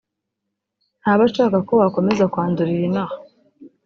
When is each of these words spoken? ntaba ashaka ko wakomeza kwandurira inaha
ntaba 1.01 1.21
ashaka 1.29 1.57
ko 1.67 1.73
wakomeza 1.81 2.23
kwandurira 2.33 2.83
inaha 2.89 3.15